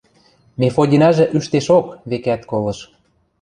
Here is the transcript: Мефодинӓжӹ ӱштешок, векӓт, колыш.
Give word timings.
Мефодинӓжӹ 0.59 1.25
ӱштешок, 1.37 1.85
векӓт, 2.09 2.41
колыш. 2.49 2.79